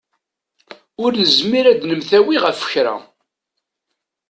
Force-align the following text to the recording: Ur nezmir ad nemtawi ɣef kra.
Ur 1.03 1.11
nezmir 1.21 1.65
ad 1.67 1.79
nemtawi 1.89 2.37
ɣef 2.43 2.59
kra. 2.71 2.95